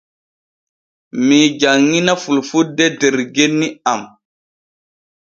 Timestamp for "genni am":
3.35-4.01